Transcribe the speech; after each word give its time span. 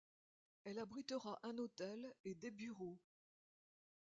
Elle 0.63 0.79
abritera 0.79 1.37
un 1.43 1.59
hôtel 1.59 2.11
et 2.25 2.33
des 2.33 2.49
bureaux. 2.49 2.97